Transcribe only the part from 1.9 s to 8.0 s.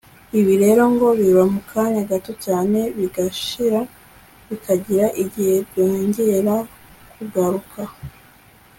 gato cyane bigashira bikagira igihe byongera kugaruka